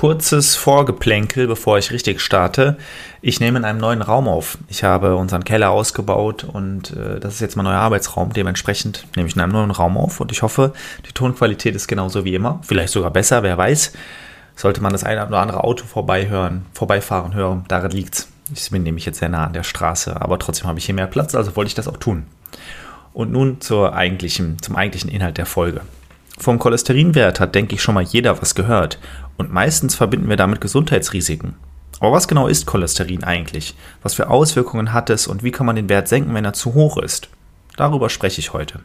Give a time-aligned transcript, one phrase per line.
[0.00, 2.78] Kurzes Vorgeplänkel, bevor ich richtig starte.
[3.20, 4.56] Ich nehme in einem neuen Raum auf.
[4.68, 8.32] Ich habe unseren Keller ausgebaut und äh, das ist jetzt mein neuer Arbeitsraum.
[8.32, 10.72] Dementsprechend nehme ich in einem neuen Raum auf und ich hoffe,
[11.06, 12.60] die Tonqualität ist genauso wie immer.
[12.62, 13.92] Vielleicht sogar besser, wer weiß.
[14.56, 18.30] Sollte man das eine oder andere Auto vorbeihören, vorbeifahren hören, daran liegt's.
[18.54, 21.08] Ich bin nämlich jetzt sehr nah an der Straße, aber trotzdem habe ich hier mehr
[21.08, 22.24] Platz, also wollte ich das auch tun.
[23.12, 25.82] Und nun zur eigentlichen, zum eigentlichen Inhalt der Folge.
[26.40, 28.98] Vom Cholesterinwert hat, denke ich, schon mal jeder was gehört.
[29.36, 31.54] Und meistens verbinden wir damit Gesundheitsrisiken.
[32.00, 33.74] Aber was genau ist Cholesterin eigentlich?
[34.02, 36.72] Was für Auswirkungen hat es und wie kann man den Wert senken, wenn er zu
[36.72, 37.28] hoch ist?
[37.76, 38.80] Darüber spreche ich heute.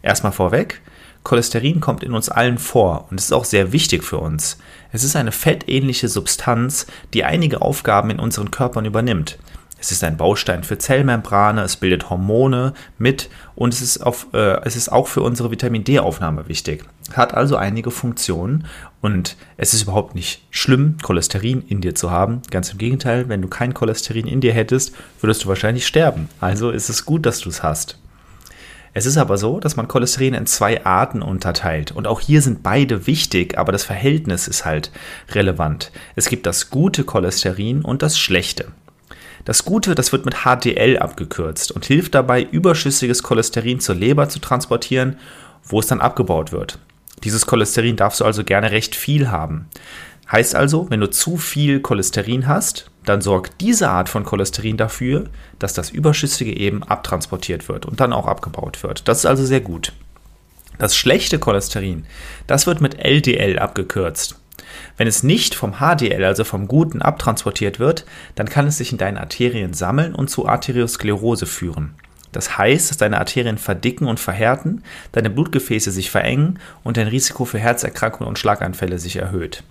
[0.00, 0.80] Erstmal vorweg,
[1.24, 4.58] Cholesterin kommt in uns allen vor und ist auch sehr wichtig für uns.
[4.92, 9.38] Es ist eine fettähnliche Substanz, die einige Aufgaben in unseren Körpern übernimmt.
[9.82, 14.64] Es ist ein Baustein für Zellmembrane, es bildet Hormone mit und es ist, auf, äh,
[14.64, 16.84] es ist auch für unsere Vitamin D-Aufnahme wichtig.
[17.14, 18.68] Hat also einige Funktionen
[19.00, 22.42] und es ist überhaupt nicht schlimm, Cholesterin in dir zu haben.
[22.52, 26.28] Ganz im Gegenteil, wenn du kein Cholesterin in dir hättest, würdest du wahrscheinlich sterben.
[26.38, 27.98] Also ist es gut, dass du es hast.
[28.94, 31.90] Es ist aber so, dass man Cholesterin in zwei Arten unterteilt.
[31.90, 34.92] Und auch hier sind beide wichtig, aber das Verhältnis ist halt
[35.30, 35.90] relevant.
[36.14, 38.66] Es gibt das gute Cholesterin und das schlechte.
[39.44, 44.38] Das Gute, das wird mit HDL abgekürzt und hilft dabei, überschüssiges Cholesterin zur Leber zu
[44.38, 45.16] transportieren,
[45.64, 46.78] wo es dann abgebaut wird.
[47.24, 49.68] Dieses Cholesterin darfst du also gerne recht viel haben.
[50.30, 55.24] Heißt also, wenn du zu viel Cholesterin hast, dann sorgt diese Art von Cholesterin dafür,
[55.58, 59.08] dass das Überschüssige eben abtransportiert wird und dann auch abgebaut wird.
[59.08, 59.92] Das ist also sehr gut.
[60.78, 62.06] Das schlechte Cholesterin,
[62.46, 64.36] das wird mit LDL abgekürzt.
[64.96, 68.98] Wenn es nicht vom HDL, also vom Guten, abtransportiert wird, dann kann es sich in
[68.98, 71.94] deinen Arterien sammeln und zu Arteriosklerose führen.
[72.32, 77.44] Das heißt, dass deine Arterien verdicken und verhärten, deine Blutgefäße sich verengen und dein Risiko
[77.44, 79.62] für Herzerkrankungen und Schlaganfälle sich erhöht.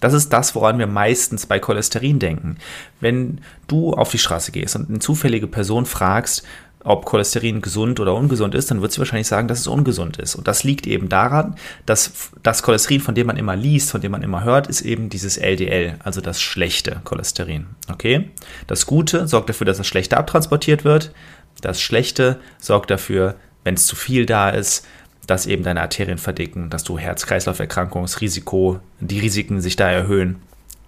[0.00, 2.58] Das ist das, woran wir meistens bei Cholesterin denken.
[3.00, 6.44] Wenn du auf die Straße gehst und eine zufällige Person fragst,
[6.86, 10.36] ob Cholesterin gesund oder ungesund ist, dann wird sie wahrscheinlich sagen, dass es ungesund ist.
[10.36, 14.12] Und das liegt eben daran, dass das Cholesterin, von dem man immer liest, von dem
[14.12, 17.66] man immer hört, ist eben dieses LDL, also das schlechte Cholesterin.
[17.90, 18.30] Okay?
[18.68, 21.12] Das Gute sorgt dafür, dass das Schlechte abtransportiert wird.
[21.60, 24.86] Das Schlechte sorgt dafür, wenn es zu viel da ist,
[25.26, 30.36] dass eben deine Arterien verdicken, dass du Herz-Kreislauf-Erkrankungsrisiko, die Risiken sich da erhöhen.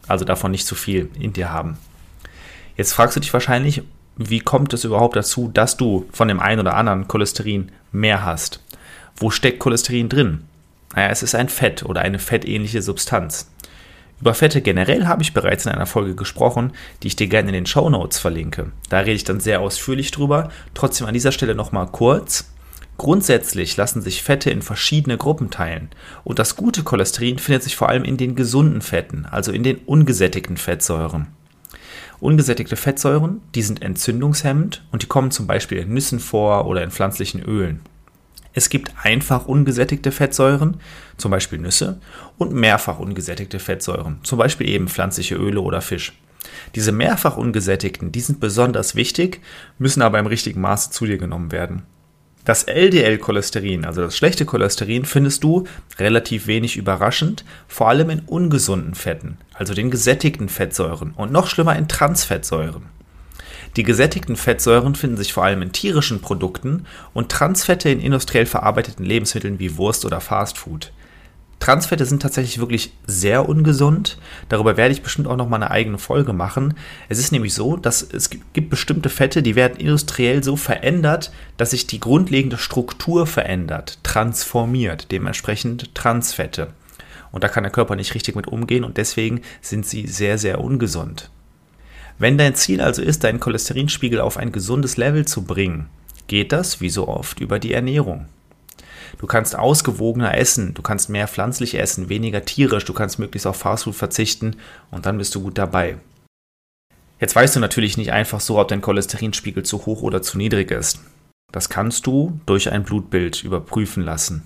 [0.06, 1.76] Also davon nicht zu viel in dir haben.
[2.76, 3.82] Jetzt fragst du dich wahrscheinlich,
[4.18, 8.60] wie kommt es überhaupt dazu, dass du von dem einen oder anderen Cholesterin mehr hast?
[9.16, 10.44] Wo steckt Cholesterin drin?
[10.94, 13.50] Naja, es ist ein Fett oder eine fettähnliche Substanz.
[14.20, 17.54] Über Fette generell habe ich bereits in einer Folge gesprochen, die ich dir gerne in
[17.54, 18.72] den Show Notes verlinke.
[18.88, 20.50] Da rede ich dann sehr ausführlich drüber.
[20.74, 22.52] Trotzdem an dieser Stelle nochmal kurz.
[22.96, 25.90] Grundsätzlich lassen sich Fette in verschiedene Gruppen teilen.
[26.24, 29.76] Und das gute Cholesterin findet sich vor allem in den gesunden Fetten, also in den
[29.76, 31.28] ungesättigten Fettsäuren.
[32.20, 36.90] Ungesättigte Fettsäuren, die sind entzündungshemmend und die kommen zum Beispiel in Nüssen vor oder in
[36.90, 37.80] pflanzlichen Ölen.
[38.54, 40.80] Es gibt einfach ungesättigte Fettsäuren,
[41.16, 42.00] zum Beispiel Nüsse,
[42.36, 46.12] und mehrfach ungesättigte Fettsäuren, zum Beispiel eben pflanzliche Öle oder Fisch.
[46.74, 49.40] Diese mehrfach ungesättigten, die sind besonders wichtig,
[49.78, 51.84] müssen aber im richtigen Maße zu dir genommen werden.
[52.48, 55.64] Das LDL-Cholesterin, also das schlechte Cholesterin, findest du
[55.98, 61.76] relativ wenig überraschend, vor allem in ungesunden Fetten, also den gesättigten Fettsäuren und noch schlimmer
[61.76, 62.86] in Transfettsäuren.
[63.76, 69.04] Die gesättigten Fettsäuren finden sich vor allem in tierischen Produkten und Transfette in industriell verarbeiteten
[69.04, 70.90] Lebensmitteln wie Wurst oder Fastfood.
[71.60, 74.18] Transfette sind tatsächlich wirklich sehr ungesund.
[74.48, 76.74] Darüber werde ich bestimmt auch noch mal eine eigene Folge machen.
[77.08, 81.70] Es ist nämlich so, dass es gibt bestimmte Fette, die werden industriell so verändert, dass
[81.70, 86.68] sich die grundlegende Struktur verändert, transformiert, dementsprechend Transfette.
[87.32, 90.60] Und da kann der Körper nicht richtig mit umgehen und deswegen sind sie sehr, sehr
[90.60, 91.30] ungesund.
[92.18, 95.88] Wenn dein Ziel also ist, deinen Cholesterinspiegel auf ein gesundes Level zu bringen,
[96.26, 98.26] geht das, wie so oft, über die Ernährung.
[99.18, 103.56] Du kannst ausgewogener essen, du kannst mehr pflanzlich essen, weniger tierisch, du kannst möglichst auf
[103.56, 104.56] Fastfood verzichten
[104.90, 105.96] und dann bist du gut dabei.
[107.20, 110.70] Jetzt weißt du natürlich nicht einfach so, ob dein Cholesterinspiegel zu hoch oder zu niedrig
[110.70, 111.00] ist.
[111.52, 114.42] Das kannst du durch ein Blutbild überprüfen lassen.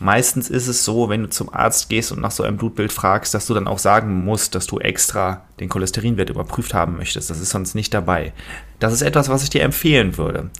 [0.00, 3.32] Meistens ist es so, wenn du zum Arzt gehst und nach so einem Blutbild fragst,
[3.32, 7.30] dass du dann auch sagen musst, dass du extra den Cholesterinwert überprüft haben möchtest.
[7.30, 8.32] Das ist sonst nicht dabei.
[8.80, 10.50] Das ist etwas, was ich dir empfehlen würde.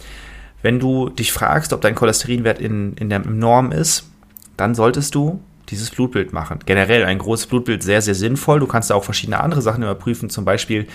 [0.64, 4.08] Wenn du dich fragst, ob dein Cholesterinwert in, in der Norm ist,
[4.56, 6.60] dann solltest du dieses Blutbild machen.
[6.64, 8.60] Generell ein großes Blutbild sehr, sehr sinnvoll.
[8.60, 10.86] Du kannst auch verschiedene andere Sachen überprüfen, zum Beispiel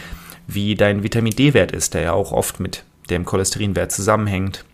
[0.47, 4.65] wie dein Vitamin D-Wert ist, der ja auch oft mit dem Cholesterinwert zusammenhängt.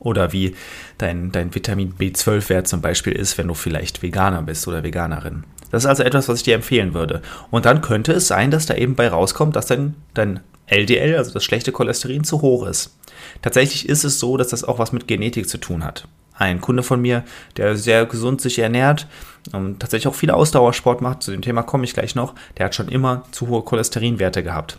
[0.00, 0.54] Oder wie
[0.98, 5.44] dein, dein Vitamin B12-Wert zum Beispiel ist, wenn du vielleicht Veganer bist oder Veganerin.
[5.70, 7.22] Das ist also etwas, was ich dir empfehlen würde.
[7.50, 10.40] Und dann könnte es sein, dass da eben bei rauskommt, dass dein, dein
[10.70, 12.96] LDL, also das schlechte Cholesterin, zu hoch ist.
[13.42, 16.06] Tatsächlich ist es so, dass das auch was mit Genetik zu tun hat.
[16.34, 17.24] Ein Kunde von mir,
[17.56, 19.06] der sehr gesund sich ernährt
[19.52, 22.74] und tatsächlich auch viel Ausdauersport macht, zu dem Thema komme ich gleich noch, der hat
[22.74, 24.78] schon immer zu hohe Cholesterinwerte gehabt.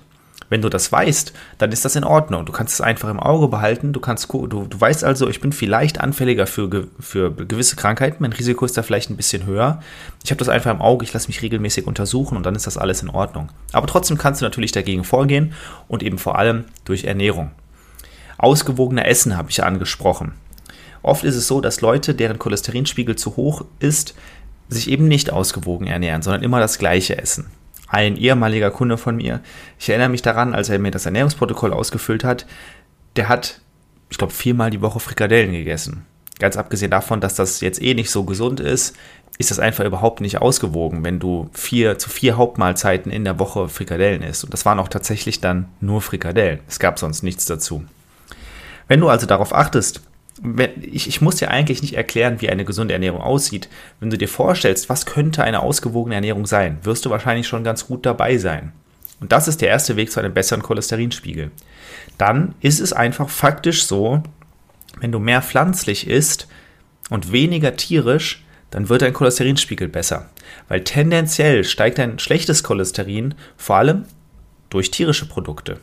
[0.52, 2.46] Wenn du das weißt, dann ist das in Ordnung.
[2.46, 3.94] Du kannst es einfach im Auge behalten.
[3.94, 8.18] Du kannst, du, du weißt also, ich bin vielleicht anfälliger für, für gewisse Krankheiten.
[8.20, 9.80] Mein Risiko ist da vielleicht ein bisschen höher.
[10.26, 11.06] Ich habe das einfach im Auge.
[11.06, 13.48] Ich lasse mich regelmäßig untersuchen und dann ist das alles in Ordnung.
[13.72, 15.54] Aber trotzdem kannst du natürlich dagegen vorgehen
[15.88, 17.52] und eben vor allem durch Ernährung.
[18.38, 20.34] Ausgewogener Essen habe ich angesprochen.
[21.02, 24.16] Oft ist es so, dass Leute, deren Cholesterinspiegel zu hoch ist,
[24.68, 27.50] sich eben nicht ausgewogen ernähren, sondern immer das gleiche essen
[27.92, 29.42] ein ehemaliger Kunde von mir.
[29.78, 32.46] Ich erinnere mich daran, als er mir das Ernährungsprotokoll ausgefüllt hat,
[33.18, 33.60] der hat,
[34.10, 36.06] ich glaube, viermal die Woche Frikadellen gegessen.
[36.40, 38.96] Ganz abgesehen davon, dass das jetzt eh nicht so gesund ist,
[39.38, 43.68] ist das einfach überhaupt nicht ausgewogen, wenn du vier zu vier Hauptmahlzeiten in der Woche
[43.68, 44.44] Frikadellen isst.
[44.44, 46.60] Und das waren auch tatsächlich dann nur Frikadellen.
[46.68, 47.84] Es gab sonst nichts dazu.
[48.88, 50.02] Wenn du also darauf achtest,
[50.82, 53.70] ich, ich muss dir eigentlich nicht erklären, wie eine gesunde Ernährung aussieht.
[54.00, 57.88] Wenn du dir vorstellst, was könnte eine ausgewogene Ernährung sein, wirst du wahrscheinlich schon ganz
[57.88, 58.72] gut dabei sein.
[59.20, 61.52] Und das ist der erste Weg zu einem besseren Cholesterinspiegel.
[62.18, 64.24] Dann ist es einfach faktisch so,
[65.00, 66.48] wenn du mehr pflanzlich isst
[67.10, 70.30] und weniger tierisch, dann wird dein Cholesterinspiegel besser.
[70.68, 74.06] Weil tendenziell steigt dein schlechtes Cholesterin vor allem
[74.70, 75.80] durch tierische Produkte.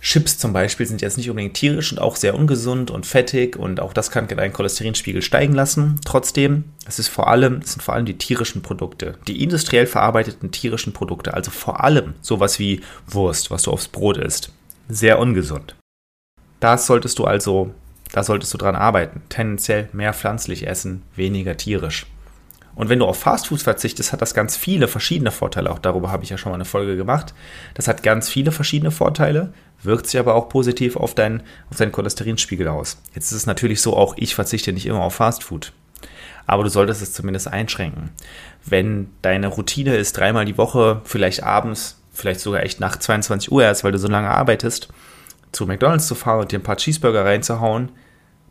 [0.00, 3.80] Chips zum Beispiel sind jetzt nicht unbedingt tierisch und auch sehr ungesund und fettig und
[3.80, 6.00] auch das kann deinen Cholesterinspiegel steigen lassen.
[6.04, 10.50] Trotzdem, es ist vor allem, es sind vor allem die tierischen Produkte, die industriell verarbeiteten
[10.50, 14.52] tierischen Produkte, also vor allem sowas wie Wurst, was du aufs Brot isst.
[14.88, 15.76] Sehr ungesund.
[16.60, 17.74] Das solltest du also,
[18.12, 19.22] da solltest du dran arbeiten.
[19.28, 22.06] Tendenziell mehr pflanzlich essen, weniger tierisch.
[22.74, 25.70] Und wenn du auf Fastfood verzichtest, hat das ganz viele verschiedene Vorteile.
[25.70, 27.34] Auch darüber habe ich ja schon mal eine Folge gemacht.
[27.74, 29.52] Das hat ganz viele verschiedene Vorteile,
[29.82, 32.98] wirkt sich aber auch positiv auf, dein, auf deinen Cholesterinspiegel aus.
[33.14, 35.72] Jetzt ist es natürlich so, auch ich verzichte nicht immer auf Fastfood.
[36.46, 38.10] Aber du solltest es zumindest einschränken.
[38.64, 43.62] Wenn deine Routine ist, dreimal die Woche, vielleicht abends, vielleicht sogar echt nach 22 Uhr
[43.62, 44.88] erst, weil du so lange arbeitest,
[45.52, 47.90] zu McDonalds zu fahren und dir ein paar Cheeseburger reinzuhauen,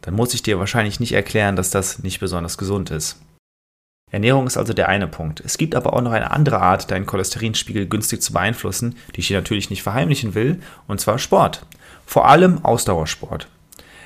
[0.01, 3.21] dann muss ich dir wahrscheinlich nicht erklären, dass das nicht besonders gesund ist.
[4.11, 5.41] Ernährung ist also der eine Punkt.
[5.45, 9.27] Es gibt aber auch noch eine andere Art, deinen Cholesterinspiegel günstig zu beeinflussen, die ich
[9.27, 11.65] dir natürlich nicht verheimlichen will, und zwar Sport.
[12.05, 13.47] Vor allem Ausdauersport.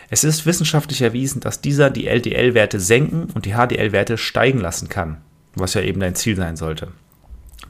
[0.09, 5.21] Es ist wissenschaftlich erwiesen, dass dieser die LDL-Werte senken und die HDL-Werte steigen lassen kann,
[5.55, 6.89] was ja eben dein Ziel sein sollte.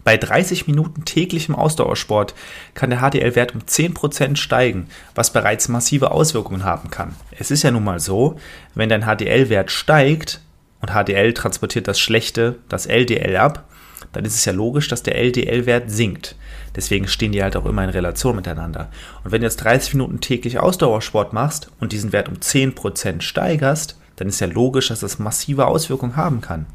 [0.04, 2.36] Bei 30 Minuten täglichem Ausdauersport
[2.74, 7.16] kann der HDL-Wert um 10% steigen, was bereits massive Auswirkungen haben kann.
[7.32, 8.38] Es ist ja nun mal so,
[8.76, 10.42] wenn dein HDL-Wert steigt,
[10.84, 13.64] und HDL transportiert das Schlechte, das LDL ab,
[14.12, 16.36] dann ist es ja logisch, dass der LDL-Wert sinkt.
[16.76, 18.90] Deswegen stehen die halt auch immer in Relation miteinander.
[19.24, 23.98] Und wenn du jetzt 30 Minuten täglich Ausdauersport machst und diesen Wert um 10% steigerst,
[24.18, 26.66] dann ist ja logisch, dass das massive Auswirkungen haben kann.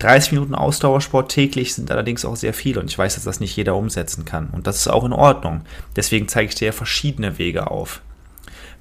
[0.00, 3.56] 30 Minuten Ausdauersport täglich sind allerdings auch sehr viel und ich weiß, dass das nicht
[3.56, 4.48] jeder umsetzen kann.
[4.50, 5.62] Und das ist auch in Ordnung.
[5.94, 8.02] Deswegen zeige ich dir ja verschiedene Wege auf.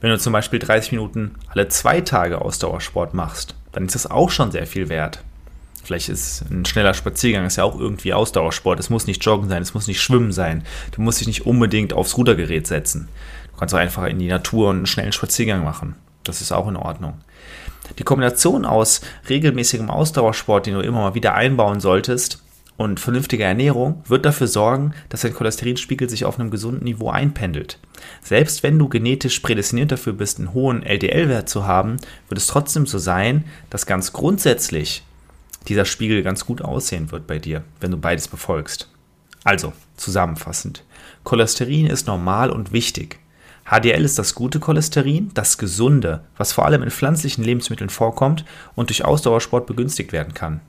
[0.01, 4.31] Wenn du zum Beispiel 30 Minuten alle zwei Tage Ausdauersport machst, dann ist das auch
[4.31, 5.19] schon sehr viel wert.
[5.83, 8.79] Vielleicht ist ein schneller Spaziergang ist ja auch irgendwie Ausdauersport.
[8.79, 10.63] Es muss nicht Joggen sein, es muss nicht Schwimmen sein.
[10.91, 13.07] Du musst dich nicht unbedingt aufs Rudergerät setzen.
[13.51, 15.93] Du kannst auch einfach in die Natur und einen schnellen Spaziergang machen.
[16.23, 17.19] Das ist auch in Ordnung.
[17.99, 22.41] Die Kombination aus regelmäßigem Ausdauersport, den du immer mal wieder einbauen solltest,
[22.77, 27.79] und vernünftige Ernährung wird dafür sorgen, dass dein Cholesterinspiegel sich auf einem gesunden Niveau einpendelt.
[28.21, 31.97] Selbst wenn du genetisch prädestiniert dafür bist, einen hohen LDL-Wert zu haben,
[32.29, 35.03] wird es trotzdem so sein, dass ganz grundsätzlich
[35.67, 38.89] dieser Spiegel ganz gut aussehen wird bei dir, wenn du beides befolgst.
[39.43, 40.83] Also, zusammenfassend.
[41.23, 43.19] Cholesterin ist normal und wichtig.
[43.69, 48.89] HDL ist das gute Cholesterin, das gesunde, was vor allem in pflanzlichen Lebensmitteln vorkommt und
[48.89, 50.61] durch Ausdauersport begünstigt werden kann.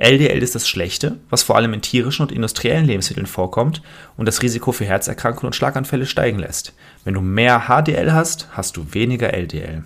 [0.00, 3.82] LDL ist das Schlechte, was vor allem in tierischen und industriellen Lebensmitteln vorkommt
[4.16, 6.72] und das Risiko für Herzerkrankungen und Schlaganfälle steigen lässt.
[7.04, 9.84] Wenn du mehr HDL hast, hast du weniger LDL.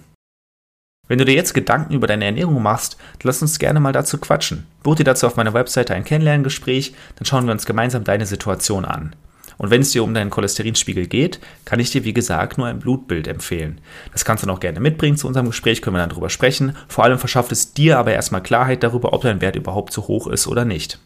[1.09, 4.69] Wenn du dir jetzt Gedanken über deine Ernährung machst, lass uns gerne mal dazu quatschen.
[4.85, 8.85] Buch dir dazu auf meiner Webseite ein Kennenlerngespräch, dann schauen wir uns gemeinsam deine Situation
[8.85, 9.17] an.
[9.59, 12.79] Und wenn es dir um deinen Cholesterinspiegel geht, kann ich dir, wie gesagt, nur ein
[12.79, 13.81] Blutbild empfehlen.
[14.13, 16.77] Das kannst du noch gerne mitbringen zu unserem Gespräch, können wir dann drüber sprechen.
[16.89, 20.27] Vor allem verschafft es dir aber erstmal Klarheit darüber, ob dein Wert überhaupt zu hoch
[20.27, 20.99] ist oder nicht.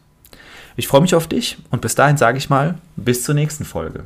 [0.76, 4.04] Ich freue mich auf dich und bis dahin sage ich mal, bis zur nächsten Folge.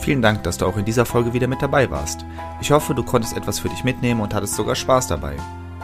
[0.00, 2.24] Vielen Dank, dass du auch in dieser Folge wieder mit dabei warst.
[2.60, 5.36] Ich hoffe, du konntest etwas für dich mitnehmen und hattest sogar Spaß dabei.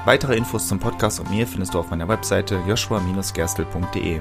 [0.04, 4.20] Weitere Infos zum Podcast und mir findest du auf meiner Webseite joshua-gerstel.de.